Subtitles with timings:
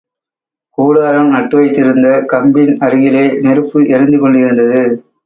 [0.77, 4.81] கூடாரம் நட்டு வைத்திருந்த கம்பின் அருகிலே நெருப்பு எரிந்து கொண்டிருந்தது.